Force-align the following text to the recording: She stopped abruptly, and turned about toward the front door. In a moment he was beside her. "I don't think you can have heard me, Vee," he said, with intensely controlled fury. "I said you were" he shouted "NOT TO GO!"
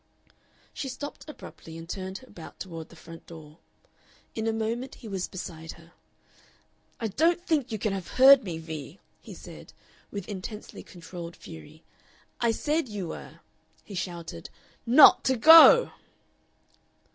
She 0.73 0.89
stopped 0.89 1.29
abruptly, 1.29 1.77
and 1.77 1.87
turned 1.87 2.23
about 2.23 2.59
toward 2.59 2.89
the 2.89 2.95
front 2.95 3.27
door. 3.27 3.59
In 4.33 4.47
a 4.47 4.51
moment 4.51 4.95
he 4.95 5.07
was 5.07 5.27
beside 5.27 5.73
her. 5.73 5.91
"I 6.99 7.07
don't 7.09 7.45
think 7.45 7.71
you 7.71 7.77
can 7.77 7.93
have 7.93 8.07
heard 8.17 8.43
me, 8.43 8.57
Vee," 8.57 8.99
he 9.21 9.35
said, 9.35 9.73
with 10.09 10.27
intensely 10.27 10.81
controlled 10.81 11.35
fury. 11.35 11.83
"I 12.39 12.49
said 12.49 12.89
you 12.89 13.09
were" 13.09 13.41
he 13.83 13.93
shouted 13.93 14.49
"NOT 14.87 15.23
TO 15.23 15.37
GO!" 15.37 15.91